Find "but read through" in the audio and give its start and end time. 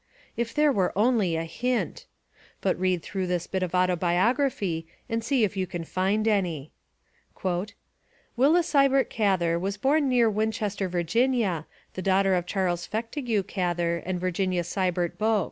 2.59-3.27